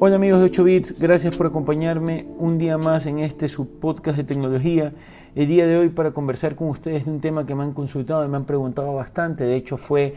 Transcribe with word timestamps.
Hola 0.00 0.14
amigos 0.14 0.38
de 0.38 0.44
8 0.44 0.62
bits, 0.62 1.00
gracias 1.00 1.34
por 1.34 1.48
acompañarme 1.48 2.24
un 2.38 2.56
día 2.56 2.78
más 2.78 3.06
en 3.06 3.18
este 3.18 3.48
subpodcast 3.48 4.16
de 4.16 4.22
tecnología. 4.22 4.92
El 5.34 5.48
día 5.48 5.66
de 5.66 5.76
hoy 5.76 5.88
para 5.88 6.12
conversar 6.12 6.54
con 6.54 6.68
ustedes 6.68 7.06
de 7.06 7.10
un 7.10 7.20
tema 7.20 7.46
que 7.46 7.56
me 7.56 7.64
han 7.64 7.72
consultado 7.72 8.24
y 8.24 8.28
me 8.28 8.36
han 8.36 8.44
preguntado 8.44 8.94
bastante. 8.94 9.42
De 9.42 9.56
hecho 9.56 9.76
fue 9.76 10.14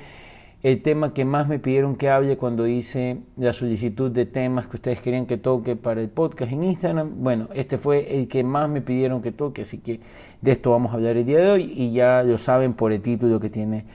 el 0.61 0.83
tema 0.83 1.15
que 1.15 1.25
más 1.25 1.47
me 1.47 1.57
pidieron 1.57 1.95
que 1.95 2.11
hable 2.11 2.37
cuando 2.37 2.67
hice 2.67 3.21
la 3.37 3.53
solicitud 3.53 4.11
de 4.11 4.27
temas 4.27 4.67
que 4.67 4.75
ustedes 4.75 5.01
querían 5.01 5.25
que 5.25 5.37
toque 5.37 5.75
para 5.75 5.99
el 5.99 6.09
podcast 6.09 6.51
en 6.51 6.61
Instagram. 6.61 7.15
Bueno, 7.23 7.49
este 7.55 7.79
fue 7.79 8.19
el 8.19 8.27
que 8.27 8.43
más 8.43 8.69
me 8.69 8.81
pidieron 8.81 9.23
que 9.23 9.31
toque, 9.31 9.63
así 9.63 9.79
que 9.79 9.99
de 10.41 10.51
esto 10.51 10.69
vamos 10.69 10.91
a 10.91 10.97
hablar 10.97 11.17
el 11.17 11.25
día 11.25 11.39
de 11.39 11.49
hoy 11.49 11.73
y 11.75 11.91
ya 11.91 12.21
lo 12.21 12.37
saben 12.37 12.75
por 12.75 12.91
el 12.91 13.01
título 13.01 13.39
que 13.39 13.49
tiene 13.49 13.85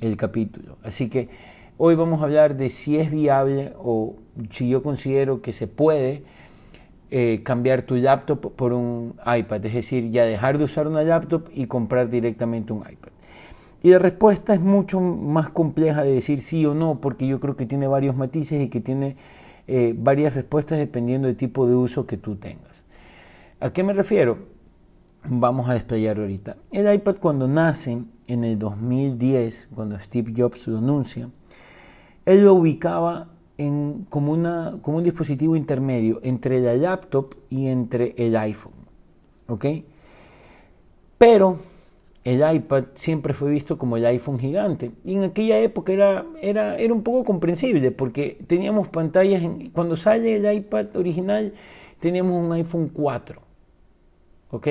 el 0.00 0.16
capítulo. 0.16 0.78
Así 0.82 1.10
que 1.10 1.28
hoy 1.78 1.94
vamos 1.94 2.20
a 2.20 2.24
hablar 2.24 2.56
de 2.56 2.70
si 2.70 2.98
es 2.98 3.10
viable 3.10 3.72
o 3.78 4.16
si 4.50 4.68
yo 4.68 4.82
considero 4.82 5.42
que 5.42 5.52
se 5.52 5.66
puede 5.66 6.24
eh, 7.10 7.42
cambiar 7.44 7.82
tu 7.82 7.96
laptop 7.96 8.52
por 8.54 8.72
un 8.72 9.14
iPad, 9.26 9.64
es 9.66 9.74
decir, 9.74 10.10
ya 10.10 10.24
dejar 10.24 10.58
de 10.58 10.64
usar 10.64 10.88
una 10.88 11.02
laptop 11.02 11.48
y 11.54 11.66
comprar 11.66 12.08
directamente 12.08 12.72
un 12.72 12.80
iPad. 12.80 13.10
Y 13.82 13.90
la 13.90 13.98
respuesta 13.98 14.54
es 14.54 14.60
mucho 14.60 15.00
más 15.00 15.50
compleja 15.50 16.02
de 16.02 16.12
decir 16.12 16.40
sí 16.40 16.64
o 16.66 16.74
no, 16.74 17.00
porque 17.00 17.26
yo 17.26 17.38
creo 17.40 17.56
que 17.56 17.66
tiene 17.66 17.86
varios 17.86 18.16
matices 18.16 18.60
y 18.60 18.68
que 18.68 18.80
tiene 18.80 19.16
eh, 19.68 19.94
varias 19.96 20.34
respuestas 20.34 20.78
dependiendo 20.78 21.28
del 21.28 21.36
tipo 21.36 21.66
de 21.68 21.74
uso 21.74 22.06
que 22.06 22.16
tú 22.16 22.36
tengas. 22.36 22.82
¿A 23.60 23.72
qué 23.72 23.84
me 23.84 23.92
refiero? 23.92 24.38
Vamos 25.24 25.68
a 25.68 25.74
desplayar 25.74 26.18
ahorita. 26.18 26.56
El 26.72 26.92
iPad 26.92 27.16
cuando 27.20 27.46
nace 27.46 28.02
en 28.26 28.44
el 28.44 28.58
2010, 28.58 29.68
cuando 29.74 29.98
Steve 30.00 30.32
Jobs 30.36 30.66
lo 30.68 30.78
anuncia, 30.78 31.28
él 32.26 32.44
lo 32.44 32.54
ubicaba 32.54 33.28
en, 33.56 34.06
como, 34.10 34.32
una, 34.32 34.78
como 34.82 34.98
un 34.98 35.04
dispositivo 35.04 35.56
intermedio 35.56 36.20
entre 36.22 36.60
la 36.60 36.74
laptop 36.74 37.34
y 37.48 37.68
entre 37.68 38.14
el 38.18 38.36
iPhone. 38.36 38.74
¿Ok? 39.48 39.66
Pero 41.18 41.58
el 42.24 42.56
iPad 42.56 42.86
siempre 42.94 43.32
fue 43.32 43.50
visto 43.50 43.78
como 43.78 43.96
el 43.96 44.04
iPhone 44.04 44.38
gigante. 44.38 44.90
Y 45.04 45.14
en 45.14 45.22
aquella 45.22 45.60
época 45.60 45.92
era, 45.92 46.26
era, 46.42 46.76
era 46.76 46.92
un 46.92 47.02
poco 47.02 47.24
comprensible 47.24 47.92
porque 47.92 48.36
teníamos 48.48 48.88
pantallas, 48.88 49.42
en, 49.42 49.70
cuando 49.70 49.96
sale 49.96 50.36
el 50.36 50.56
iPad 50.56 50.96
original 50.96 51.54
teníamos 52.00 52.44
un 52.44 52.52
iPhone 52.52 52.90
4, 52.92 53.40
¿ok? 54.50 54.66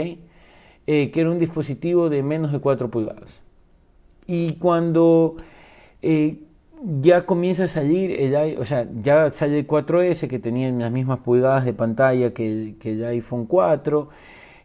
Eh, 0.88 1.12
que 1.12 1.22
era 1.22 1.32
un 1.32 1.40
dispositivo 1.40 2.10
de 2.10 2.22
menos 2.22 2.52
de 2.52 2.60
4 2.60 2.92
pulgadas. 2.92 3.42
Y 4.28 4.54
cuando 4.56 5.38
eh, 6.02 6.45
ya 6.86 7.26
comienza 7.26 7.66
a 7.66 7.68
salir, 7.68 8.12
el, 8.12 8.58
o 8.60 8.66
sea, 8.66 8.88
ya 9.02 9.30
sale 9.30 9.60
el 9.60 9.68
4S 9.68 10.28
que 10.28 10.40
tenía 10.40 10.72
las 10.72 10.92
mismas 10.92 11.20
pulgadas 11.20 11.66
de 11.66 11.74
pantalla 11.74 12.34
que, 12.34 12.76
el 12.84 13.06
iPhone 13.06 13.46
4, 13.46 14.10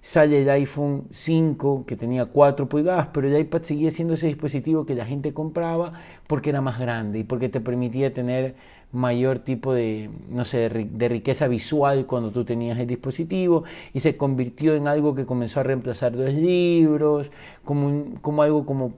sale 0.02 0.42
el 0.42 0.50
iPhone 0.50 1.04
5 1.10 1.84
que 1.86 1.96
tenía 1.96 2.26
4 2.26 2.68
pulgadas, 2.68 3.08
pero 3.12 3.28
el 3.28 3.38
iPad 3.38 3.62
seguía 3.62 3.90
siendo 3.90 4.14
ese 4.14 4.26
dispositivo 4.26 4.86
que 4.86 4.94
la 4.94 5.06
gente 5.06 5.32
compraba 5.32 5.94
porque 6.26 6.50
era 6.50 6.60
más 6.60 6.78
grande 6.78 7.20
y 7.20 7.24
porque 7.24 7.48
te 7.48 7.60
permitía 7.60 8.12
tener 8.12 8.54
mayor 8.92 9.38
tipo 9.38 9.72
de, 9.72 10.10
no 10.28 10.44
sé, 10.44 10.68
de 10.68 11.08
riqueza 11.08 11.46
visual 11.48 12.06
cuando 12.06 12.32
tú 12.32 12.44
tenías 12.44 12.78
el 12.78 12.86
dispositivo 12.86 13.64
y 13.94 14.00
se 14.00 14.16
convirtió 14.16 14.74
en 14.74 14.88
algo 14.88 15.14
que 15.14 15.26
comenzó 15.26 15.60
a 15.60 15.62
reemplazar 15.62 16.14
los 16.14 16.34
libros, 16.34 17.30
como, 17.64 18.14
como 18.20 18.42
algo 18.42 18.66
como 18.66 18.94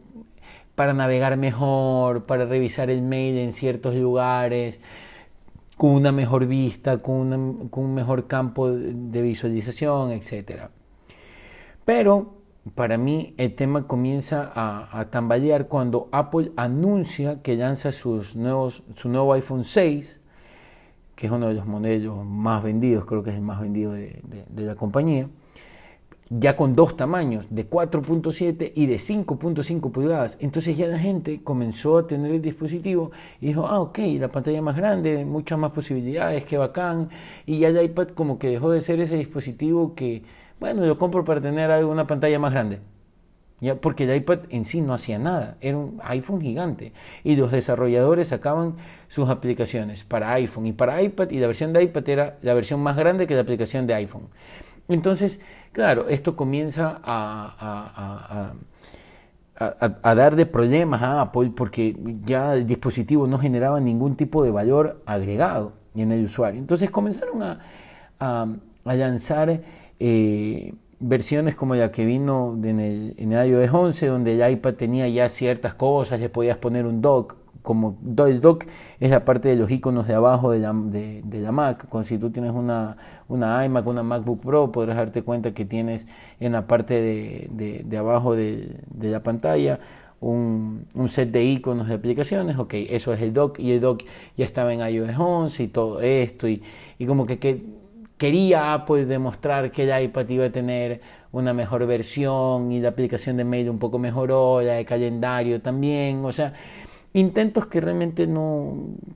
para 0.74 0.94
navegar 0.94 1.36
mejor, 1.36 2.24
para 2.24 2.46
revisar 2.46 2.90
el 2.90 3.02
mail 3.02 3.38
en 3.38 3.52
ciertos 3.52 3.94
lugares, 3.94 4.80
con 5.76 5.90
una 5.90 6.12
mejor 6.12 6.46
vista, 6.46 6.98
con, 6.98 7.70
un 7.70 7.94
mejor 7.94 8.26
campo 8.26 8.70
de 8.70 9.22
visualización, 9.22 10.12
etc. 10.12 10.68
Pero 11.84 12.34
para 12.74 12.96
mí 12.96 13.34
el 13.36 13.54
tema 13.54 13.86
comienza 13.86 14.52
a, 14.54 15.04
tambalear 15.10 15.68
cuando 15.68 16.08
Apple 16.12 16.52
anuncia 16.56 17.42
que 17.42 17.56
lanza 17.56 17.92
su 17.92 18.24
nuevo 18.34 19.32
iPhone 19.32 19.64
6, 19.64 20.20
que 21.16 21.26
es 21.26 21.32
uno 21.32 21.48
de 21.48 21.54
los 21.54 21.66
modelos 21.66 22.24
más 22.24 22.62
vendidos, 22.62 23.04
creo 23.04 23.22
que 23.22 23.30
es 23.30 23.36
el 23.36 23.42
más 23.42 23.60
vendido 23.60 23.92
de 23.92 24.22
la 24.54 24.74
compañía 24.74 25.28
ya 26.38 26.56
con 26.56 26.74
dos 26.74 26.96
tamaños, 26.96 27.46
de 27.50 27.68
4.7 27.68 28.72
y 28.74 28.86
de 28.86 28.96
5.5 28.96 29.90
pulgadas. 29.90 30.38
Entonces 30.40 30.76
ya 30.76 30.86
la 30.86 30.98
gente 30.98 31.42
comenzó 31.44 31.98
a 31.98 32.06
tener 32.06 32.32
el 32.32 32.40
dispositivo 32.40 33.10
y 33.40 33.48
dijo, 33.48 33.66
ah, 33.66 33.80
ok, 33.80 33.98
la 34.18 34.28
pantalla 34.28 34.62
más 34.62 34.76
grande, 34.76 35.24
muchas 35.26 35.58
más 35.58 35.72
posibilidades, 35.72 36.44
qué 36.46 36.56
bacán. 36.56 37.10
Y 37.44 37.58
ya 37.58 37.68
el 37.68 37.82
iPad 37.82 38.08
como 38.08 38.38
que 38.38 38.48
dejó 38.48 38.70
de 38.70 38.80
ser 38.80 39.00
ese 39.00 39.16
dispositivo 39.16 39.94
que, 39.94 40.22
bueno, 40.58 40.86
lo 40.86 40.96
compro 40.98 41.24
para 41.24 41.40
tener 41.40 41.84
una 41.84 42.06
pantalla 42.06 42.38
más 42.38 42.52
grande. 42.52 42.80
Ya, 43.60 43.76
porque 43.76 44.04
el 44.04 44.16
iPad 44.16 44.40
en 44.48 44.64
sí 44.64 44.80
no 44.80 44.92
hacía 44.92 45.20
nada, 45.20 45.56
era 45.60 45.76
un 45.76 46.00
iPhone 46.02 46.40
gigante. 46.40 46.92
Y 47.22 47.36
los 47.36 47.52
desarrolladores 47.52 48.28
sacaban 48.28 48.74
sus 49.06 49.28
aplicaciones 49.28 50.02
para 50.02 50.32
iPhone 50.32 50.66
y 50.66 50.72
para 50.72 51.00
iPad, 51.00 51.30
y 51.30 51.38
la 51.38 51.46
versión 51.46 51.72
de 51.72 51.82
iPad 51.84 52.08
era 52.08 52.38
la 52.42 52.54
versión 52.54 52.80
más 52.80 52.96
grande 52.96 53.26
que 53.26 53.34
la 53.34 53.42
aplicación 53.42 53.86
de 53.86 53.94
iPhone. 53.94 54.28
Entonces, 54.88 55.40
claro, 55.72 56.08
esto 56.08 56.36
comienza 56.36 57.00
a, 57.04 58.52
dar 60.02 60.36
de 60.36 60.46
problemas 60.46 61.02
a 61.02 61.20
Apple 61.20 61.52
porque 61.56 61.96
ya 62.24 62.54
el 62.54 62.66
dispositivo 62.66 63.26
no 63.26 63.38
generaba 63.38 63.80
ningún 63.80 64.16
tipo 64.16 64.42
de 64.42 64.50
valor 64.50 65.02
agregado 65.06 65.72
en 65.94 66.12
el 66.12 66.24
usuario. 66.24 66.60
Entonces 66.60 66.90
comenzaron 66.90 67.42
a, 67.42 67.58
lanzar 68.84 69.60
eh, 70.00 70.74
versiones 70.98 71.54
como 71.56 71.74
la 71.74 71.90
que 71.90 72.04
vino 72.04 72.58
en 72.62 72.80
el, 72.80 73.14
en 73.18 73.32
el 73.32 73.48
iOS 73.48 73.72
11, 73.72 74.06
donde 74.06 74.34
el 74.34 74.52
iPad 74.52 74.74
tenía 74.74 75.08
ya 75.08 75.28
ciertas 75.28 75.74
cosas, 75.74 76.20
le 76.20 76.28
podías 76.28 76.56
poner 76.56 76.86
un 76.86 77.00
dock, 77.00 77.36
como 77.62 77.96
el 78.26 78.40
dock 78.40 78.64
es 79.00 79.10
la 79.10 79.24
parte 79.24 79.48
de 79.48 79.56
los 79.56 79.70
iconos 79.70 80.06
de 80.08 80.14
abajo 80.14 80.50
de 80.50 80.58
la, 80.58 80.72
de, 80.72 81.40
la 81.40 81.52
Mac. 81.52 81.86
Cuando 81.88 82.06
si 82.06 82.18
tú 82.18 82.30
tienes 82.30 82.52
una, 82.52 82.96
una 83.28 83.64
iMac, 83.64 83.86
una 83.86 84.02
MacBook 84.02 84.40
Pro, 84.40 84.72
podrás 84.72 84.96
darte 84.96 85.22
cuenta 85.22 85.52
que 85.54 85.64
tienes 85.64 86.06
en 86.40 86.52
la 86.52 86.66
parte 86.66 87.00
de, 87.00 87.82
de 87.84 87.98
abajo 87.98 88.34
de, 88.34 88.76
la 89.00 89.22
pantalla 89.22 89.78
un, 90.20 90.86
un, 90.94 91.08
set 91.08 91.30
de 91.30 91.44
iconos 91.44 91.88
de 91.88 91.94
aplicaciones. 91.94 92.58
Ok, 92.58 92.74
eso 92.74 93.12
es 93.12 93.20
el 93.20 93.32
dock 93.32 93.58
y 93.58 93.72
el 93.72 93.80
dock 93.80 94.02
ya 94.36 94.44
estaba 94.44 94.72
en 94.72 94.80
iOS 94.80 95.18
11 95.18 95.62
y 95.62 95.68
todo 95.68 96.00
esto. 96.00 96.48
Y, 96.48 96.62
y 96.98 97.06
como 97.06 97.26
que, 97.26 97.38
que 97.38 97.62
quería 98.18 98.72
Apple 98.72 99.06
demostrar 99.06 99.72
que 99.72 99.82
el 99.82 100.04
iPad 100.04 100.28
iba 100.28 100.46
a 100.46 100.50
tener 100.50 101.00
una 101.32 101.52
mejor 101.54 101.86
versión 101.86 102.70
y 102.70 102.80
la 102.80 102.90
aplicación 102.90 103.36
de 103.36 103.44
mail 103.44 103.68
un 103.70 103.78
poco 103.78 103.98
mejoró, 103.98 104.60
la 104.62 104.74
de 104.74 104.84
calendario 104.84 105.60
también. 105.60 106.24
O 106.24 106.30
sea, 106.30 106.52
intentos 107.14 107.66
que 107.66 107.80
realmente 107.80 108.26
no, 108.26 108.74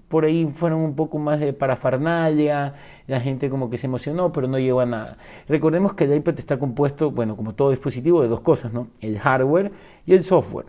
por 0.08 0.24
ahí 0.24 0.46
fueron 0.54 0.80
un 0.80 0.94
poco 0.94 1.18
más 1.18 1.40
de 1.40 1.52
parafernalia, 1.52 2.74
la 3.06 3.20
gente 3.20 3.48
como 3.48 3.70
que 3.70 3.78
se 3.78 3.86
emocionó, 3.86 4.32
pero 4.32 4.48
no 4.48 4.58
llegó 4.58 4.80
a 4.80 4.86
nada. 4.86 5.16
Recordemos 5.48 5.94
que 5.94 6.04
el 6.04 6.14
iPad 6.14 6.38
está 6.38 6.58
compuesto, 6.58 7.10
bueno, 7.10 7.36
como 7.36 7.54
todo 7.54 7.70
dispositivo, 7.70 8.22
de 8.22 8.28
dos 8.28 8.40
cosas, 8.40 8.72
¿no? 8.72 8.88
El 9.00 9.18
hardware 9.18 9.72
y 10.04 10.14
el 10.14 10.24
software, 10.24 10.66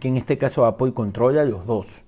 que 0.00 0.08
en 0.08 0.16
este 0.16 0.38
caso 0.38 0.64
Apple 0.64 0.92
controla 0.92 1.44
los 1.44 1.66
dos. 1.66 2.04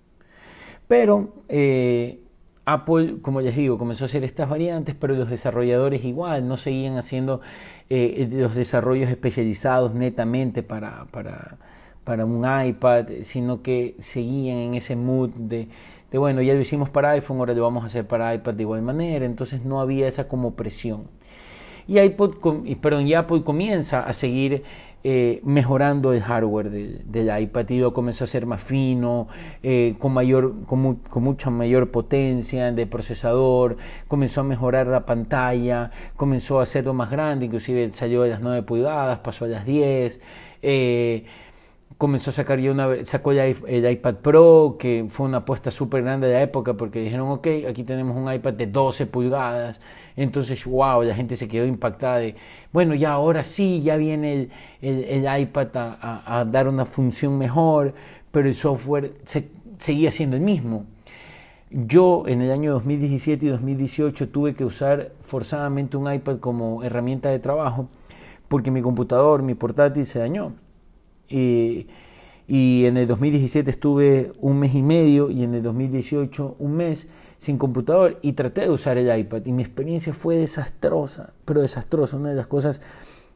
Pero 0.87 1.35
eh, 1.49 2.21
Apple, 2.65 3.17
como 3.23 3.41
les 3.41 3.57
digo, 3.57 3.79
comenzó 3.79 4.05
a 4.05 4.07
hacer 4.07 4.23
estas 4.23 4.49
variantes, 4.49 4.95
pero 4.95 5.15
los 5.15 5.29
desarrolladores 5.29 6.05
igual 6.05 6.47
no 6.47 6.57
seguían 6.57 6.99
haciendo 6.99 7.41
eh, 7.89 8.29
los 8.31 8.55
desarrollos 8.55 9.09
especializados 9.09 9.95
netamente 9.95 10.63
para, 10.63 11.07
para 11.07 11.59
para 12.05 12.25
un 12.25 12.45
iPad, 12.45 13.07
sino 13.23 13.63
que 13.63 13.95
seguían 13.99 14.59
en 14.59 14.75
ese 14.75 14.97
mood 14.97 15.31
de, 15.31 15.69
bueno, 16.13 16.43
ya 16.43 16.55
lo 16.55 16.61
hicimos 16.61 16.91
para 16.91 17.11
iPhone, 17.11 17.39
ahora 17.39 17.55
lo 17.55 17.63
vamos 17.63 17.85
a 17.85 17.87
hacer 17.87 18.07
para 18.07 18.35
iPad 18.35 18.55
de 18.55 18.63
igual 18.63 18.83
manera, 18.83 19.25
entonces 19.25 19.65
no 19.65 19.81
había 19.81 20.09
esa 20.09 20.29
como 20.29 20.55
presión. 20.55 21.05
Y, 21.87 21.99
iPod, 21.99 22.37
perdón, 22.81 23.07
y 23.07 23.15
Apple 23.15 23.43
comienza 23.43 24.03
a 24.03 24.13
seguir 24.13 24.63
eh, 25.03 25.41
mejorando 25.45 26.13
el 26.13 26.21
hardware 26.21 26.71
del, 26.71 27.43
iPad 27.43 27.69
y 27.71 27.79
lo 27.79 27.95
comenzó 27.95 28.25
a 28.25 28.27
ser 28.27 28.45
más 28.45 28.63
fino, 28.63 29.29
eh, 29.63 29.95
con, 29.99 30.13
mayor, 30.13 30.67
con, 30.67 30.97
con, 30.97 31.23
mucha 31.23 31.49
mayor 31.49 31.91
potencia 31.91 32.71
de 32.71 32.87
procesador, 32.87 33.79
comenzó 34.09 34.43
a 34.43 34.45
mejorar 34.45 34.89
la 34.89 35.07
pantalla, 35.07 35.91
comenzó 36.17 36.61
a 36.61 36.65
hacerlo 36.65 36.93
más 36.93 37.11
grande, 37.11 37.47
inclusive 37.47 37.91
salió 37.93 38.23
de 38.23 38.31
las 38.31 38.43
9 38.43 38.63
pulgadas, 38.63 39.21
pasó 39.21 39.47
a 39.47 39.49
las 39.49 39.65
10. 39.65 40.21
Eh, 40.63 41.25
comenzó 42.01 42.31
a 42.31 42.33
sacar 42.33 42.59
ya 42.59 42.71
una, 42.71 43.05
sacó 43.05 43.35
ya 43.35 43.45
el 43.45 43.91
iPad 43.91 44.15
Pro, 44.23 44.77
que 44.79 45.05
fue 45.11 45.27
una 45.27 45.39
apuesta 45.39 45.71
súper 45.71 46.03
grande 46.03 46.29
de 46.29 46.33
la 46.33 46.43
época, 46.43 46.73
porque 46.73 47.03
dijeron, 47.03 47.29
ok, 47.29 47.47
aquí 47.69 47.85
tenemos 47.85 48.17
un 48.17 48.33
iPad 48.33 48.55
de 48.55 48.69
12 48.69 49.05
pulgadas, 49.05 49.83
entonces, 50.17 50.65
wow, 50.65 51.03
la 51.03 51.15
gente 51.15 51.37
se 51.37 51.47
quedó 51.47 51.67
impactada 51.67 52.17
de, 52.17 52.37
bueno, 52.73 52.95
ya 52.95 53.13
ahora 53.13 53.45
sí, 53.45 53.83
ya 53.83 53.99
viene 53.99 54.49
el, 54.81 55.05
el, 55.05 55.43
iPad 55.43 55.69
a, 55.75 56.47
dar 56.51 56.69
una 56.69 56.87
función 56.87 57.37
mejor, 57.37 57.93
pero 58.31 58.49
el 58.49 58.55
software 58.55 59.13
se, 59.27 59.51
seguía 59.77 60.11
siendo 60.11 60.37
el 60.37 60.43
mismo. 60.43 60.87
Yo 61.71 62.25
en 62.27 62.41
el 62.41 62.51
año 62.51 62.73
2017 62.73 63.45
y 63.45 63.49
2018 63.51 64.31
tuve 64.31 64.55
que 64.55 64.65
usar 64.65 65.13
forzadamente 65.21 65.99
un 65.99 66.11
iPad 66.11 66.39
como 66.39 66.83
herramienta 66.83 67.29
de 67.29 67.41
trabajo 67.41 67.91
porque 68.49 68.71
mi 68.71 68.81
computador, 68.81 69.43
mi 69.43 69.55
portátil 69.55 70.07
se 70.07 70.19
dañó. 70.19 70.55
Y, 71.31 71.87
y 72.49 72.85
en 72.87 72.97
el 72.97 73.07
2017 73.07 73.71
estuve 73.71 74.33
un 74.41 74.59
mes 74.59 74.75
y 74.75 74.83
medio 74.83 75.31
y 75.31 75.45
en 75.45 75.55
el 75.55 75.63
2018 75.63 76.57
un 76.59 76.77
mes 76.77 77.07
sin 77.39 77.57
computador 77.57 78.19
y 78.23 78.33
traté 78.33 78.63
de 78.63 78.71
usar 78.71 78.99
el 78.99 79.19
iPad 79.19 79.43
y 79.47 79.53
mi 79.53 79.63
experiencia 79.63 80.13
fue 80.13 80.37
desastrosa, 80.37 81.33
pero 81.45 81.63
desastrosa. 81.63 82.17
Una 82.17 82.31
de 82.31 82.35
las 82.35 82.47
cosas 82.47 82.83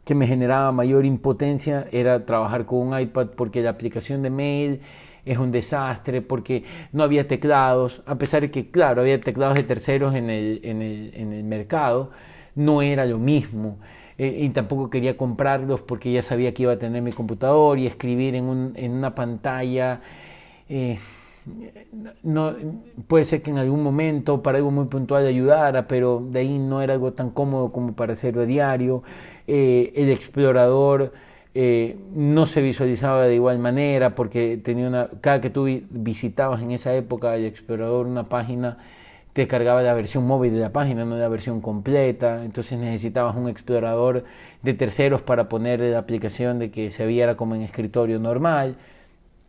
que 0.05 0.15
me 0.15 0.27
generaba 0.27 0.73
mayor 0.73 1.07
impotencia 1.07 1.87
era 1.91 2.27
trabajar 2.27 2.67
con 2.67 2.79
un 2.79 2.99
iPad 2.99 3.29
porque 3.37 3.63
la 3.63 3.71
aplicación 3.71 4.23
de 4.23 4.31
mail 4.31 4.81
es 5.25 5.39
un 5.39 5.53
desastre, 5.53 6.21
porque 6.21 6.65
no 6.93 7.03
había 7.03 7.27
teclados, 7.27 8.03
a 8.05 8.17
pesar 8.17 8.43
de 8.43 8.51
que, 8.51 8.71
claro, 8.71 9.01
había 9.01 9.19
teclados 9.21 9.55
de 9.55 9.63
terceros 9.63 10.15
en 10.15 10.29
el, 10.29 10.61
en 10.63 10.83
el, 10.83 11.13
en 11.15 11.33
el 11.33 11.45
mercado, 11.45 12.11
no 12.55 12.83
era 12.83 13.07
lo 13.07 13.19
mismo. 13.19 13.79
Eh, 14.19 14.39
y 14.43 14.49
tampoco 14.51 14.91
quería 14.91 15.17
comprarlos 15.17 15.81
porque 15.81 16.13
ya 16.13 16.23
sabía 16.23 16.55
que 16.55 16.65
iba 16.65 16.73
a 16.73 16.79
tener 16.79 17.03
mi 17.03 17.13
computador 17.13 17.79
y 17.79 17.87
escribir 17.87 18.35
en, 18.35 18.45
un, 18.45 18.73
en 18.77 18.93
una 18.93 19.15
pantalla. 19.15 20.01
Eh, 20.69 20.99
no, 22.23 22.55
puede 23.07 23.25
ser 23.25 23.43
que 23.43 23.51
en 23.51 23.59
algún 23.59 23.83
momento 23.83 24.43
para 24.43 24.59
algo 24.59 24.71
muy 24.71 24.87
puntual 24.87 25.27
ayudara, 25.27 25.87
pero 25.87 26.23
de 26.31 26.41
ahí 26.41 26.59
no 26.59 26.81
era 26.81 26.95
algo 26.95 27.13
tan 27.13 27.31
cómodo 27.31 27.71
como 27.73 27.95
para 27.95 28.13
hacerlo 28.15 28.43
a 28.43 28.47
diario. 28.47 29.03
Eh, 29.47 29.93
el 29.95 30.11
explorador 30.11 31.13
eh, 31.55 31.99
no 32.15 32.47
se 32.47 32.63
visualizaba 32.63 33.27
de 33.27 33.35
igual 33.35 33.59
manera 33.59 34.15
porque 34.15 34.57
tenía 34.57 34.89
una, 34.89 35.09
cada 35.21 35.41
que 35.41 35.51
tú 35.51 35.67
visitabas 35.91 36.63
en 36.63 36.71
esa 36.73 36.95
época 36.95 37.37
el 37.37 37.45
explorador 37.45 38.07
una 38.07 38.29
página 38.29 38.79
te 39.35 39.47
cargaba 39.47 39.83
la 39.83 39.93
versión 39.93 40.27
móvil 40.27 40.55
de 40.55 40.61
la 40.61 40.73
página, 40.73 41.05
no 41.05 41.17
la 41.17 41.29
versión 41.29 41.61
completa, 41.61 42.45
entonces 42.45 42.79
necesitabas 42.79 43.37
un 43.37 43.49
explorador 43.49 44.25
de 44.63 44.75
terceros 44.75 45.21
para 45.21 45.51
poner 45.51 45.81
la 45.81 45.99
aplicación 45.99 46.59
de 46.59 46.71
que 46.71 46.91
se 46.91 47.05
viera 47.05 47.37
como 47.37 47.55
en 47.55 47.63
escritorio 47.63 48.19
normal, 48.19 48.77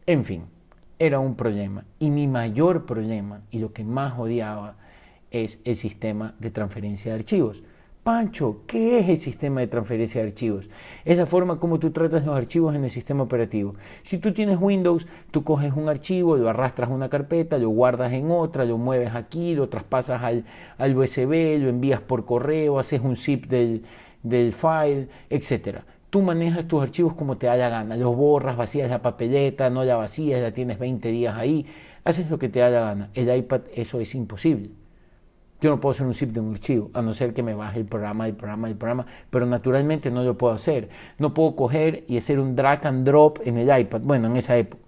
en 0.05 0.23
fin 0.25 0.55
era 0.99 1.19
un 1.19 1.35
problema. 1.35 1.85
Y 1.99 2.11
mi 2.11 2.27
mayor 2.27 2.85
problema 2.85 3.41
y 3.51 3.59
lo 3.59 3.73
que 3.73 3.83
más 3.83 4.17
odiaba 4.17 4.75
es 5.31 5.59
el 5.65 5.75
sistema 5.75 6.35
de 6.39 6.51
transferencia 6.51 7.11
de 7.11 7.19
archivos. 7.19 7.63
Pancho, 8.05 8.57
¿qué 8.67 8.99
es 8.99 9.09
el 9.09 9.17
sistema 9.17 9.61
de 9.61 9.67
transferencia 9.67 10.21
de 10.21 10.27
archivos? 10.27 10.69
Es 11.05 11.17
la 11.17 11.25
forma 11.25 11.59
como 11.59 11.79
tú 11.79 11.89
tratas 11.89 12.23
los 12.23 12.37
archivos 12.37 12.75
en 12.75 12.83
el 12.83 12.91
sistema 12.91 13.23
operativo. 13.23 13.73
Si 14.03 14.19
tú 14.19 14.31
tienes 14.31 14.59
Windows, 14.61 15.07
tú 15.31 15.43
coges 15.43 15.73
un 15.75 15.89
archivo, 15.89 16.37
lo 16.37 16.47
arrastras 16.47 16.91
a 16.91 16.93
una 16.93 17.09
carpeta, 17.09 17.57
lo 17.57 17.69
guardas 17.69 18.13
en 18.13 18.29
otra, 18.29 18.63
lo 18.63 18.77
mueves 18.77 19.15
aquí, 19.15 19.55
lo 19.55 19.69
traspasas 19.69 20.21
al, 20.21 20.45
al 20.77 20.95
USB, 20.95 21.57
lo 21.59 21.67
envías 21.67 21.99
por 21.99 22.25
correo, 22.25 22.77
haces 22.77 23.01
un 23.01 23.15
zip 23.15 23.47
del, 23.47 23.83
del 24.21 24.51
file, 24.51 25.07
etcétera. 25.31 25.83
Tú 26.11 26.21
manejas 26.21 26.67
tus 26.67 26.83
archivos 26.83 27.15
como 27.15 27.39
te 27.39 27.47
da 27.47 27.55
la 27.55 27.69
gana, 27.69 27.97
los 27.97 28.15
borras, 28.15 28.55
vacías 28.55 28.87
la 28.87 29.01
papeleta, 29.01 29.71
no 29.71 29.83
la 29.83 29.95
vacías, 29.95 30.43
la 30.43 30.51
tienes 30.53 30.77
20 30.77 31.09
días 31.09 31.35
ahí, 31.35 31.65
haces 32.03 32.29
lo 32.29 32.37
que 32.37 32.49
te 32.49 32.59
da 32.59 32.69
la 32.69 32.81
gana. 32.81 33.09
El 33.15 33.35
iPad 33.35 33.61
eso 33.73 33.99
es 33.99 34.13
imposible. 34.13 34.84
Yo 35.61 35.69
no 35.69 35.79
puedo 35.79 35.91
hacer 35.91 36.05
un 36.05 36.13
zip 36.13 36.31
de 36.31 36.39
un 36.39 36.53
archivo, 36.53 36.91
a 36.93 37.01
no 37.01 37.13
ser 37.13 37.33
que 37.33 37.41
me 37.41 37.53
baje 37.53 37.79
el 37.79 37.85
programa, 37.85 38.27
el 38.27 38.35
programa, 38.35 38.67
el 38.67 38.75
programa, 38.75 39.05
pero 39.29 39.45
naturalmente 39.45 40.11
no 40.11 40.23
lo 40.23 40.37
puedo 40.37 40.53
hacer. 40.53 40.89
No 41.17 41.33
puedo 41.33 41.55
coger 41.55 42.03
y 42.07 42.17
hacer 42.17 42.39
un 42.39 42.55
drag 42.55 42.85
and 42.85 43.05
drop 43.05 43.39
en 43.45 43.57
el 43.57 43.79
iPad, 43.79 44.01
bueno, 44.01 44.27
en 44.27 44.37
esa 44.37 44.57
época. 44.57 44.83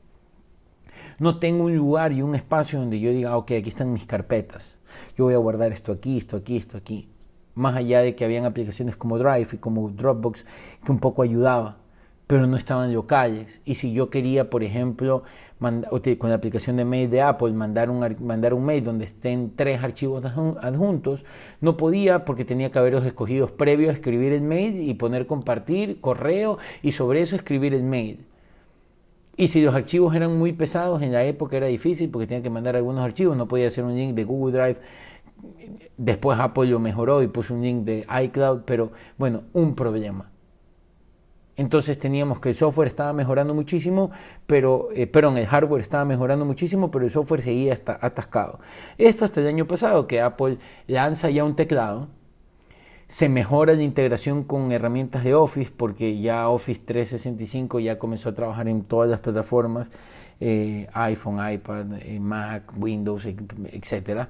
No 1.20 1.40
tengo 1.40 1.66
un 1.66 1.76
lugar 1.76 2.12
y 2.12 2.22
un 2.22 2.36
espacio 2.36 2.80
donde 2.80 3.00
yo 3.00 3.12
diga, 3.12 3.38
ok, 3.38 3.52
aquí 3.52 3.70
están 3.70 3.94
mis 3.94 4.06
carpetas. 4.06 4.78
Yo 5.16 5.26
voy 5.26 5.34
a 5.34 5.38
guardar 5.38 5.72
esto 5.72 5.92
aquí, 5.92 6.18
esto 6.18 6.38
aquí, 6.38 6.58
esto 6.58 6.78
aquí 6.78 7.10
más 7.58 7.76
allá 7.76 8.02
de 8.02 8.16
que 8.16 8.24
habían 8.24 8.46
aplicaciones 8.46 8.96
como 8.96 9.18
Drive 9.18 9.48
y 9.54 9.58
como 9.58 9.90
Dropbox 9.90 10.46
que 10.86 10.92
un 10.92 11.00
poco 11.00 11.24
ayudaba, 11.24 11.78
pero 12.28 12.46
no 12.46 12.58
estaban 12.58 12.94
locales. 12.94 13.62
Y 13.66 13.76
si 13.76 13.94
yo 13.94 14.10
quería, 14.10 14.50
por 14.50 14.64
ejemplo, 14.64 15.24
con 15.60 16.30
la 16.30 16.36
aplicación 16.36 16.76
de 16.78 16.86
mail 16.86 17.10
de 17.10 17.22
Apple, 17.22 17.52
mandar 17.54 17.90
un, 17.90 18.16
mandar 18.20 18.54
un 18.54 18.66
mail 18.66 18.84
donde 18.84 19.06
estén 19.06 19.54
tres 19.56 19.84
archivos 19.84 20.24
adjuntos, 20.26 21.26
no 21.62 21.78
podía 21.78 22.26
porque 22.26 22.46
tenía 22.46 22.72
que 22.72 22.80
haberlos 22.80 23.06
escogidos 23.06 23.52
previo 23.52 23.90
a 23.90 23.94
escribir 23.94 24.34
el 24.34 24.42
mail 24.42 24.82
y 24.82 24.94
poner 24.94 25.26
compartir, 25.26 26.00
correo 26.02 26.58
y 26.84 26.92
sobre 26.92 27.22
eso 27.22 27.36
escribir 27.36 27.74
el 27.74 27.84
mail. 27.84 28.26
Y 29.38 29.50
si 29.50 29.62
los 29.62 29.76
archivos 29.76 30.16
eran 30.16 30.38
muy 30.38 30.52
pesados, 30.52 31.02
en 31.02 31.14
la 31.14 31.24
época 31.24 31.58
era 31.58 31.68
difícil 31.68 32.10
porque 32.10 32.28
tenía 32.28 32.44
que 32.44 32.50
mandar 32.50 32.76
algunos 32.76 33.04
archivos, 33.04 33.38
no 33.38 33.48
podía 33.48 33.68
hacer 33.68 33.84
un 33.84 33.96
link 33.96 34.16
de 34.16 34.24
Google 34.24 34.58
Drive 34.58 34.78
Después 35.98 36.40
Apple 36.40 36.68
lo 36.68 36.80
mejoró 36.80 37.24
y 37.24 37.28
puso 37.28 37.54
un 37.54 37.62
link 37.62 37.84
de 37.84 38.06
iCloud, 38.24 38.62
pero 38.66 38.92
bueno, 39.18 39.44
un 39.54 39.76
problema. 39.76 40.30
Entonces 41.58 42.00
teníamos 42.00 42.40
que 42.40 42.50
el 42.50 42.56
software 42.56 42.88
estaba 42.88 43.14
mejorando 43.14 43.56
muchísimo, 43.56 44.12
pero, 44.46 44.90
eh, 44.94 45.08
perdón, 45.08 45.38
el 45.38 45.48
hardware 45.48 45.82
estaba 45.82 46.06
mejorando 46.06 46.46
muchísimo, 46.46 46.92
pero 46.92 47.04
el 47.04 47.12
software 47.12 47.42
seguía 47.42 47.74
atascado. 47.74 48.60
Esto 49.00 49.26
hasta 49.26 49.42
el 49.42 49.48
año 49.48 49.66
pasado, 49.66 50.06
que 50.06 50.22
Apple 50.22 50.60
lanza 50.86 51.32
ya 51.32 51.44
un 51.44 51.56
teclado, 51.56 52.10
se 53.08 53.30
mejora 53.30 53.74
la 53.74 53.82
integración 53.82 54.44
con 54.44 54.72
herramientas 54.72 55.24
de 55.24 55.34
Office, 55.34 55.72
porque 55.76 56.20
ya 56.20 56.48
Office 56.50 56.82
365 56.86 57.80
ya 57.80 57.98
comenzó 57.98 58.30
a 58.30 58.36
trabajar 58.36 58.68
en 58.68 58.84
todas 58.84 59.10
las 59.10 59.20
plataformas, 59.22 59.90
eh, 60.40 60.88
iPhone, 60.94 61.40
iPad, 61.52 61.86
eh, 62.02 62.20
Mac, 62.20 62.72
Windows, 62.78 63.26
etcétera. 63.26 64.30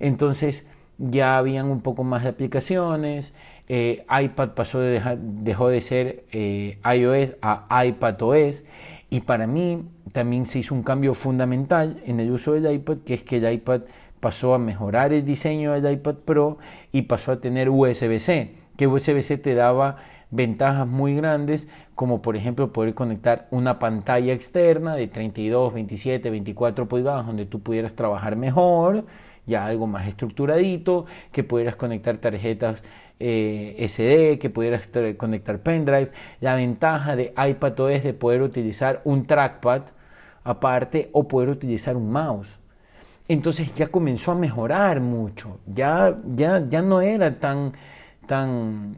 Entonces 0.00 0.66
ya 0.98 1.38
habían 1.38 1.66
un 1.66 1.80
poco 1.80 2.04
más 2.04 2.24
de 2.24 2.30
aplicaciones, 2.30 3.34
eh, 3.68 4.04
iPad 4.10 4.50
pasó 4.50 4.80
de 4.80 5.00
dejó 5.18 5.68
de 5.68 5.80
ser 5.80 6.24
eh, 6.32 6.78
iOS 6.84 7.36
a 7.42 7.84
iPadOS 7.84 8.64
y 9.10 9.20
para 9.20 9.46
mí 9.46 9.84
también 10.12 10.46
se 10.46 10.60
hizo 10.60 10.74
un 10.74 10.82
cambio 10.82 11.14
fundamental 11.14 12.00
en 12.06 12.20
el 12.20 12.30
uso 12.30 12.52
del 12.52 12.72
iPad, 12.72 12.98
que 12.98 13.14
es 13.14 13.22
que 13.22 13.36
el 13.38 13.52
iPad 13.52 13.82
pasó 14.20 14.54
a 14.54 14.58
mejorar 14.58 15.12
el 15.12 15.24
diseño 15.24 15.72
del 15.72 15.92
iPad 15.92 16.16
Pro 16.24 16.58
y 16.92 17.02
pasó 17.02 17.32
a 17.32 17.40
tener 17.40 17.70
USB-C, 17.70 18.54
que 18.76 18.86
USB-C 18.86 19.38
te 19.38 19.54
daba 19.54 19.96
ventajas 20.30 20.86
muy 20.86 21.14
grandes, 21.14 21.68
como 21.94 22.20
por 22.20 22.36
ejemplo 22.36 22.72
poder 22.72 22.94
conectar 22.94 23.48
una 23.50 23.78
pantalla 23.78 24.32
externa 24.32 24.94
de 24.94 25.08
32, 25.08 25.72
27, 25.72 26.30
24 26.30 26.88
pulgadas 26.88 27.26
donde 27.26 27.46
tú 27.46 27.60
pudieras 27.60 27.94
trabajar 27.94 28.36
mejor, 28.36 29.04
ya 29.48 29.66
algo 29.66 29.86
más 29.88 30.06
estructuradito, 30.06 31.06
que 31.32 31.42
pudieras 31.42 31.74
conectar 31.74 32.18
tarjetas 32.18 32.82
eh, 33.18 33.74
SD, 33.88 34.38
que 34.38 34.50
pudieras 34.50 34.88
conectar 35.16 35.58
pendrive. 35.60 36.12
La 36.40 36.54
ventaja 36.54 37.16
de 37.16 37.34
iPadOS 37.36 37.92
es 37.92 38.04
de 38.04 38.14
poder 38.14 38.42
utilizar 38.42 39.00
un 39.04 39.26
trackpad 39.26 39.82
aparte 40.44 41.10
o 41.12 41.26
poder 41.26 41.48
utilizar 41.48 41.96
un 41.96 42.12
mouse. 42.12 42.58
Entonces 43.26 43.74
ya 43.74 43.88
comenzó 43.88 44.32
a 44.32 44.34
mejorar 44.34 45.00
mucho, 45.00 45.58
ya, 45.66 46.16
ya, 46.24 46.64
ya 46.64 46.80
no 46.80 47.02
era 47.02 47.38
tan, 47.38 47.74
tan, 48.26 48.96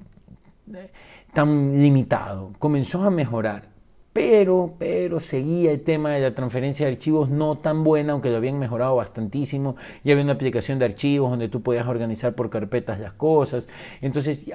tan 1.33 1.83
limitado, 1.83 2.53
comenzó 2.61 3.03
a 3.03 3.11
mejorar 3.11 3.70
pero, 4.13 4.75
pero 4.79 5.21
seguía 5.21 5.71
el 5.71 5.83
tema 5.83 6.11
de 6.11 6.21
la 6.21 6.35
transferencia 6.35 6.87
de 6.87 6.93
archivos 6.93 7.31
no 7.31 7.59
tan 7.59 7.85
buena, 7.85 8.13
aunque 8.13 8.31
lo 8.31 8.39
habían 8.39 8.59
mejorado 8.59 8.97
bastantísimo. 8.97 9.77
Ya 10.03 10.13
había 10.13 10.25
una 10.25 10.33
aplicación 10.33 10.81
de 10.81 10.87
archivos 10.87 11.31
donde 11.31 11.49
tú 11.49 11.63
podías 11.63 11.87
organizar 11.87 12.35
por 12.35 12.51
carpetas 12.51 12.99
las 12.99 13.13
cosas. 13.13 13.69
Entonces 14.01 14.47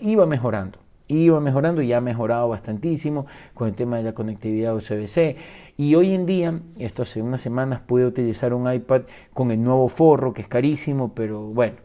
iba 0.00 0.26
mejorando, 0.26 0.78
iba 1.06 1.40
mejorando 1.40 1.80
y 1.80 1.92
ha 1.92 2.00
mejorado 2.00 2.48
bastantísimo 2.48 3.26
con 3.54 3.68
el 3.68 3.74
tema 3.74 3.98
de 3.98 4.02
la 4.02 4.14
conectividad 4.14 4.74
USB-C. 4.74 5.36
Y 5.76 5.94
hoy 5.94 6.12
en 6.12 6.26
día, 6.26 6.60
esto 6.80 7.02
hace 7.02 7.22
unas 7.22 7.40
semanas, 7.40 7.80
pude 7.86 8.04
utilizar 8.04 8.52
un 8.52 8.72
iPad 8.72 9.02
con 9.32 9.52
el 9.52 9.62
nuevo 9.62 9.88
forro, 9.88 10.34
que 10.34 10.42
es 10.42 10.48
carísimo, 10.48 11.14
pero 11.14 11.42
bueno. 11.42 11.76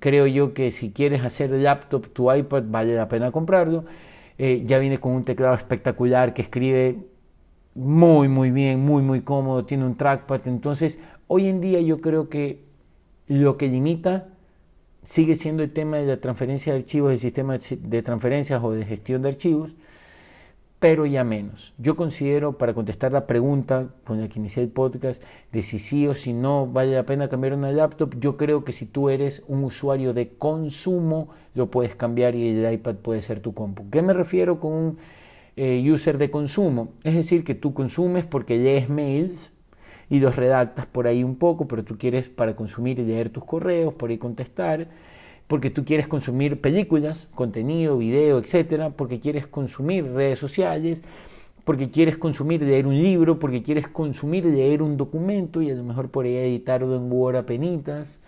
Creo 0.00 0.26
yo 0.26 0.52
que 0.52 0.72
si 0.72 0.90
quieres 0.90 1.22
hacer 1.24 1.48
laptop 1.50 2.08
tu 2.08 2.30
iPad 2.30 2.64
vale 2.66 2.96
la 2.96 3.08
pena 3.08 3.30
comprarlo 3.30 3.84
eh, 4.38 4.62
ya 4.66 4.78
viene 4.78 4.98
con 4.98 5.12
un 5.12 5.24
teclado 5.24 5.54
espectacular 5.54 6.34
que 6.34 6.42
escribe 6.42 6.98
muy, 7.74 8.28
muy 8.28 8.50
bien, 8.50 8.80
muy, 8.80 9.02
muy 9.02 9.22
cómodo, 9.22 9.64
tiene 9.64 9.84
un 9.84 9.96
trackpad. 9.96 10.46
Entonces, 10.46 10.98
hoy 11.26 11.48
en 11.48 11.60
día 11.60 11.80
yo 11.80 12.00
creo 12.00 12.28
que 12.28 12.64
lo 13.26 13.56
que 13.56 13.68
limita 13.68 14.28
sigue 15.02 15.36
siendo 15.36 15.62
el 15.62 15.72
tema 15.72 15.98
de 15.98 16.06
la 16.06 16.20
transferencia 16.20 16.72
de 16.72 16.80
archivos, 16.80 17.12
el 17.12 17.18
sistema 17.18 17.58
de 17.58 18.02
transferencias 18.02 18.62
o 18.62 18.72
de 18.72 18.84
gestión 18.84 19.22
de 19.22 19.28
archivos, 19.28 19.74
pero 20.84 21.06
ya 21.06 21.24
menos. 21.24 21.72
Yo 21.78 21.96
considero, 21.96 22.58
para 22.58 22.74
contestar 22.74 23.10
la 23.10 23.26
pregunta 23.26 23.88
con 24.04 24.20
la 24.20 24.28
que 24.28 24.38
inicié 24.38 24.62
el 24.62 24.68
podcast, 24.68 25.22
de 25.50 25.62
si 25.62 25.78
sí 25.78 26.06
o 26.06 26.14
si 26.14 26.34
no 26.34 26.66
vale 26.66 26.94
la 26.94 27.04
pena 27.04 27.30
cambiar 27.30 27.54
una 27.54 27.72
laptop, 27.72 28.14
yo 28.20 28.36
creo 28.36 28.66
que 28.66 28.72
si 28.72 28.84
tú 28.84 29.08
eres 29.08 29.42
un 29.48 29.64
usuario 29.64 30.12
de 30.12 30.36
consumo, 30.36 31.30
lo 31.54 31.70
puedes 31.70 31.94
cambiar 31.94 32.34
y 32.34 32.50
el 32.50 32.70
iPad 32.70 32.96
puede 32.96 33.22
ser 33.22 33.40
tu 33.40 33.54
compu. 33.54 33.88
¿Qué 33.88 34.02
me 34.02 34.12
refiero 34.12 34.60
con 34.60 34.72
un 34.74 34.98
eh, 35.56 35.90
user 35.90 36.18
de 36.18 36.30
consumo? 36.30 36.90
Es 37.02 37.14
decir, 37.14 37.44
que 37.44 37.54
tú 37.54 37.72
consumes 37.72 38.26
porque 38.26 38.58
lees 38.58 38.90
mails, 38.90 39.52
y 40.10 40.20
los 40.20 40.36
redactas 40.36 40.84
por 40.84 41.06
ahí 41.06 41.24
un 41.24 41.36
poco, 41.36 41.66
pero 41.66 41.82
tú 41.82 41.96
quieres 41.96 42.28
para 42.28 42.54
consumir 42.54 42.98
y 42.98 43.04
leer 43.04 43.30
tus 43.30 43.42
correos, 43.46 43.94
por 43.94 44.10
ahí 44.10 44.18
contestar, 44.18 44.88
porque 45.46 45.70
tú 45.70 45.84
quieres 45.84 46.08
consumir 46.08 46.60
películas, 46.60 47.28
contenido, 47.34 47.98
video, 47.98 48.38
etcétera, 48.38 48.90
porque 48.90 49.20
quieres 49.20 49.46
consumir 49.46 50.04
redes 50.12 50.38
sociales, 50.38 51.02
porque 51.64 51.90
quieres 51.90 52.16
consumir 52.16 52.62
leer 52.62 52.86
un 52.86 52.96
libro, 52.96 53.38
porque 53.38 53.62
quieres 53.62 53.88
consumir 53.88 54.44
leer 54.44 54.82
un 54.82 54.96
documento 54.96 55.62
y 55.62 55.70
a 55.70 55.74
lo 55.74 55.84
mejor 55.84 56.10
por 56.10 56.26
ahí 56.26 56.36
editarlo 56.36 56.96
en 56.96 57.10
Word 57.10 57.36
a 57.36 57.46
penitas, 57.46 58.20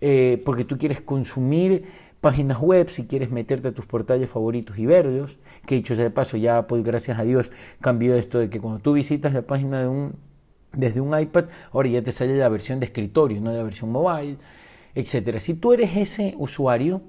eh, 0.00 0.40
porque 0.44 0.64
tú 0.64 0.78
quieres 0.78 1.00
consumir 1.00 1.84
páginas 2.20 2.58
web, 2.58 2.88
si 2.88 3.06
quieres 3.06 3.30
meterte 3.30 3.68
a 3.68 3.72
tus 3.72 3.84
portales 3.84 4.30
favoritos 4.30 4.78
y 4.78 4.86
verlos, 4.86 5.36
que 5.66 5.74
dicho 5.74 5.94
sea 5.94 6.04
de 6.04 6.10
paso, 6.10 6.36
ya 6.36 6.66
pues 6.66 6.82
gracias 6.82 7.18
a 7.18 7.22
Dios 7.22 7.50
cambió 7.80 8.16
esto 8.16 8.38
de 8.38 8.48
que 8.48 8.60
cuando 8.60 8.80
tú 8.80 8.94
visitas 8.94 9.34
la 9.34 9.42
página 9.42 9.82
de 9.82 9.88
un, 9.88 10.14
desde 10.72 11.00
un 11.00 11.18
iPad, 11.18 11.44
ahora 11.72 11.88
ya 11.88 12.02
te 12.02 12.12
sale 12.12 12.36
la 12.38 12.48
versión 12.48 12.80
de 12.80 12.86
escritorio, 12.86 13.40
no 13.40 13.52
la 13.52 13.62
versión 13.62 13.90
mobile, 13.92 14.38
etcétera. 14.94 15.40
Si 15.40 15.54
tú 15.54 15.72
eres 15.72 15.96
ese 15.96 16.34
usuario, 16.38 17.02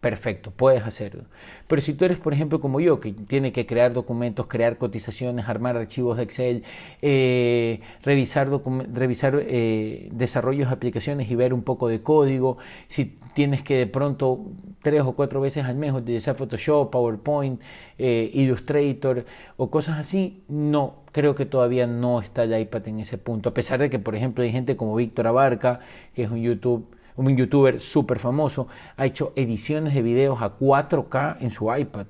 perfecto, 0.00 0.52
puedes 0.52 0.84
hacerlo. 0.84 1.24
Pero 1.66 1.82
si 1.82 1.92
tú 1.92 2.04
eres, 2.04 2.18
por 2.18 2.32
ejemplo, 2.32 2.60
como 2.60 2.78
yo, 2.78 3.00
que 3.00 3.12
tiene 3.12 3.50
que 3.50 3.66
crear 3.66 3.92
documentos, 3.92 4.46
crear 4.46 4.78
cotizaciones, 4.78 5.48
armar 5.48 5.76
archivos 5.76 6.16
de 6.16 6.22
Excel, 6.22 6.62
eh, 7.02 7.80
revisar, 8.02 8.48
revisar 8.92 9.42
eh, 9.42 10.08
desarrollos 10.12 10.68
de 10.68 10.74
aplicaciones 10.74 11.30
y 11.30 11.34
ver 11.34 11.52
un 11.52 11.62
poco 11.62 11.88
de 11.88 12.02
código, 12.02 12.58
si 12.88 13.18
tienes 13.34 13.62
que 13.62 13.78
de 13.78 13.86
pronto 13.86 14.46
tres 14.80 15.02
o 15.02 15.12
cuatro 15.12 15.40
veces 15.40 15.64
al 15.64 15.74
mes 15.74 15.92
utilizar 15.92 16.36
Photoshop, 16.36 16.90
PowerPoint, 16.90 17.60
eh, 17.98 18.30
Illustrator 18.32 19.24
o 19.56 19.70
cosas 19.70 19.98
así, 19.98 20.44
no, 20.48 21.02
creo 21.10 21.34
que 21.34 21.46
todavía 21.46 21.88
no 21.88 22.20
está 22.20 22.44
el 22.44 22.56
iPad 22.56 22.86
en 22.86 23.00
ese 23.00 23.18
punto, 23.18 23.48
a 23.48 23.54
pesar 23.54 23.80
de 23.80 23.90
que, 23.90 23.98
por 23.98 24.14
ejemplo, 24.14 24.44
hay 24.44 24.52
gente 24.52 24.76
como 24.76 24.94
Víctor 24.94 25.26
Abarca, 25.26 25.80
que 26.14 26.22
es 26.22 26.30
un 26.30 26.40
YouTube 26.40 26.95
un 27.16 27.36
youtuber 27.36 27.80
súper 27.80 28.18
famoso, 28.18 28.68
ha 28.96 29.06
hecho 29.06 29.32
ediciones 29.36 29.94
de 29.94 30.02
videos 30.02 30.40
a 30.42 30.58
4K 30.58 31.38
en 31.40 31.50
su 31.50 31.74
iPad. 31.74 32.06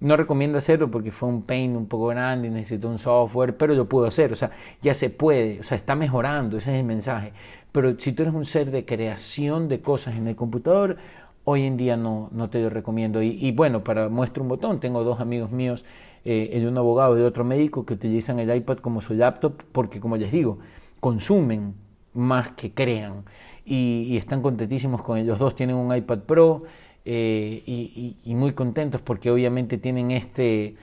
No 0.00 0.16
recomiendo 0.16 0.56
hacerlo 0.56 0.90
porque 0.90 1.12
fue 1.12 1.28
un 1.28 1.42
pain 1.42 1.76
un 1.76 1.86
poco 1.86 2.06
grande 2.06 2.48
y 2.48 2.50
necesito 2.50 2.88
un 2.88 2.98
software, 2.98 3.56
pero 3.58 3.74
lo 3.74 3.86
puedo 3.86 4.06
hacer. 4.06 4.32
O 4.32 4.34
sea, 4.34 4.50
ya 4.80 4.94
se 4.94 5.10
puede, 5.10 5.60
o 5.60 5.62
sea, 5.62 5.76
está 5.76 5.94
mejorando, 5.94 6.56
ese 6.56 6.72
es 6.72 6.80
el 6.80 6.86
mensaje. 6.86 7.34
Pero 7.70 7.98
si 7.98 8.12
tú 8.12 8.22
eres 8.22 8.34
un 8.34 8.46
ser 8.46 8.70
de 8.70 8.86
creación 8.86 9.68
de 9.68 9.82
cosas 9.82 10.16
en 10.16 10.26
el 10.26 10.36
computador, 10.36 10.96
hoy 11.44 11.64
en 11.64 11.76
día 11.76 11.98
no, 11.98 12.30
no 12.32 12.48
te 12.48 12.60
lo 12.62 12.70
recomiendo. 12.70 13.22
Y, 13.22 13.52
bueno, 13.52 13.84
para 13.84 14.08
muestra 14.08 14.42
un 14.42 14.48
botón, 14.48 14.80
tengo 14.80 15.04
dos 15.04 15.20
amigos 15.20 15.50
míos, 15.50 15.84
eh, 16.24 16.50
el 16.54 16.62
de 16.62 16.68
un 16.68 16.78
abogado 16.78 17.16
y 17.16 17.20
de 17.20 17.26
otro 17.26 17.44
médico, 17.44 17.84
que 17.84 17.92
utilizan 17.92 18.38
el 18.38 18.54
iPad 18.54 18.78
como 18.78 19.02
su 19.02 19.12
laptop 19.12 19.62
porque, 19.70 20.00
como 20.00 20.16
les 20.16 20.32
digo, 20.32 20.58
consumen 20.98 21.74
más 22.14 22.50
que 22.50 22.72
crean 22.72 23.24
y, 23.64 24.16
están 24.16 24.42
contentísimos 24.42 25.02
con 25.02 25.18
ellos. 25.18 25.28
Los 25.28 25.38
dos 25.38 25.54
tienen 25.54 25.76
un 25.76 25.94
iPad 25.94 26.20
Pro 26.20 26.64
eh, 27.04 27.62
y, 27.66 28.34
muy 28.34 28.52
contentos 28.52 29.00
porque 29.00 29.30
obviamente 29.30 29.78
tienen 29.78 30.10
este 30.10 30.76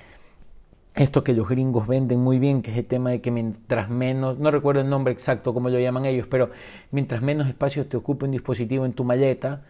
esto 0.96 1.24
que 1.24 1.34
los 1.34 1.48
gringos 1.48 1.86
venden 1.88 2.20
muy 2.22 2.40
bien, 2.40 2.64
que 2.64 2.72
es 2.72 2.78
el 2.78 2.86
tema 2.86 3.12
de 3.12 3.22
que 3.22 3.30
mientras 3.30 3.88
menos, 3.88 4.40
no 4.40 4.50
recuerdo 4.50 4.82
el 4.82 4.90
nombre 4.90 5.14
exacto 5.14 5.54
como 5.54 5.70
lo 5.70 5.80
llaman 5.80 6.06
ellos, 6.06 6.26
pero 6.28 6.50
mientras 6.90 7.22
menos 7.22 7.48
espacio 7.48 7.86
te 7.86 7.98
ocupe 7.98 8.26
un 8.26 8.32
dispositivo 8.32 8.84
en 8.84 8.94
tu 8.94 9.04
maleta, 9.04 9.64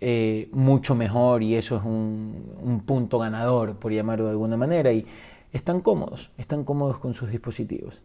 eh, 0.00 0.48
mucho 0.52 0.94
mejor 0.94 1.42
y 1.42 1.56
eso 1.56 1.76
es 1.76 1.82
un, 1.82 2.54
un, 2.62 2.80
punto 2.82 3.18
ganador, 3.18 3.74
por 3.74 3.92
llamarlo 3.92 4.26
de 4.26 4.30
alguna 4.30 4.56
manera, 4.56 4.92
y 4.92 5.04
están 5.52 5.80
cómodos, 5.80 6.30
están 6.38 6.62
cómodos 6.62 6.98
con 6.98 7.12
sus 7.12 7.28
dispositivos. 7.28 8.00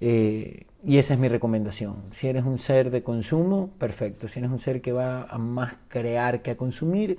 Eh, 0.00 0.66
y 0.84 0.98
esa 0.98 1.14
es 1.14 1.20
mi 1.20 1.28
recomendación. 1.28 1.96
Si 2.10 2.26
eres 2.28 2.44
un 2.44 2.58
ser 2.58 2.90
de 2.90 3.02
consumo, 3.02 3.70
perfecto. 3.78 4.28
Si 4.28 4.38
eres 4.38 4.50
un 4.50 4.58
ser 4.58 4.80
que 4.80 4.92
va 4.92 5.24
a 5.24 5.38
más 5.38 5.74
crear 5.88 6.42
que 6.42 6.52
a 6.52 6.56
consumir, 6.56 7.18